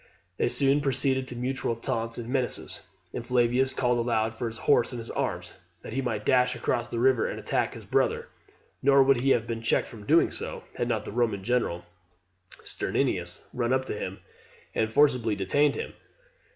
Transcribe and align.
They 0.37 0.49
soon 0.49 0.81
proceeded 0.81 1.27
to 1.27 1.35
mutual 1.35 1.75
taunts 1.75 2.17
and 2.17 2.27
menaces, 2.27 2.87
and 3.13 3.23
Flavius 3.23 3.75
called 3.75 3.99
aloud 3.99 4.33
for 4.33 4.47
his 4.47 4.57
horse 4.57 4.91
and 4.91 4.97
his 4.97 5.11
arms, 5.11 5.53
that 5.83 5.93
he 5.93 6.01
might 6.01 6.25
dash 6.25 6.55
across 6.55 6.87
the 6.87 6.97
river 6.97 7.27
and 7.27 7.39
attack 7.39 7.75
his 7.75 7.85
brother; 7.85 8.27
nor 8.81 9.03
would 9.03 9.21
he 9.21 9.29
have 9.29 9.45
been 9.45 9.61
checked 9.61 9.87
from 9.87 10.07
doing 10.07 10.31
so, 10.31 10.63
had 10.75 10.87
not 10.87 11.05
the 11.05 11.11
Roman 11.11 11.43
general, 11.43 11.85
Stertinius, 12.63 13.47
run 13.53 13.71
up 13.73 13.85
to 13.85 13.93
him, 13.93 14.21
and 14.73 14.91
forcibly 14.91 15.35
detained 15.35 15.75
him. 15.75 15.93